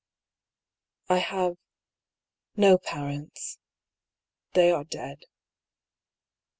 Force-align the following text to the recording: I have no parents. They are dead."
I 1.09 1.19
have 1.19 1.57
no 2.57 2.79
parents. 2.79 3.59
They 4.53 4.71
are 4.71 4.83
dead." 4.83 5.25